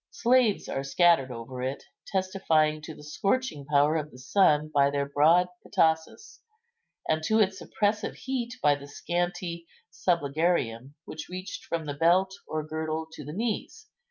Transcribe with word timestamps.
Slaves 0.09 0.67
are 0.67 0.83
scattered 0.83 1.29
over 1.29 1.61
it, 1.61 1.83
testifying 2.07 2.81
to 2.81 2.95
the 2.95 3.03
scorching 3.03 3.65
power 3.65 3.97
of 3.97 4.09
the 4.09 4.17
sun 4.17 4.69
by 4.73 4.89
their 4.89 5.07
broad 5.07 5.47
petasus, 5.63 6.39
and 7.07 7.21
to 7.25 7.37
its 7.39 7.61
oppressive 7.61 8.15
heat 8.15 8.55
by 8.63 8.73
the 8.73 8.87
scanty 8.87 9.67
subligarium, 9.91 10.95
which 11.05 11.29
reached 11.29 11.65
from 11.65 11.85
the 11.85 11.93
belt 11.93 12.33
or 12.47 12.65
girdle 12.65 13.09
to 13.11 13.23
the 13.23 13.31
knees. 13.33 13.89